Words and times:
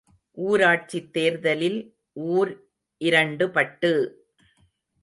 ஊராட்சித் 0.37 1.11
தேர்தலில் 1.11 1.77
ஊர் 2.29 2.53
இரண்டுபட்டு! 3.01 3.93